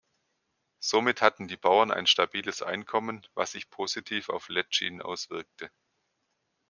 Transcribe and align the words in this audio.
Somit 0.79 1.21
hatten 1.21 1.47
die 1.47 1.57
Bauern 1.57 1.91
ein 1.91 2.07
stabiles 2.07 2.63
Einkommen, 2.63 3.27
was 3.35 3.51
sich 3.51 3.69
positiv 3.69 4.29
auf 4.29 4.49
Letschin 4.49 4.99
auswirkte. 4.99 5.69